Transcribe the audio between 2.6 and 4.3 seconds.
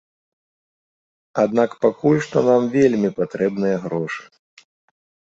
вельмі патрэбныя грошы.